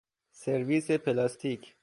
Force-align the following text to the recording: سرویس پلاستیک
سرویس 0.31 0.91
پلاستیک 0.91 1.75